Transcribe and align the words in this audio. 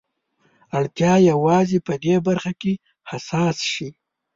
اړتيا 0.77 1.13
يوازې 1.31 1.77
په 1.87 1.93
دې 2.03 2.15
برخه 2.27 2.51
کې 2.61 2.73
حساس 3.09 3.57
شي. 3.73 3.89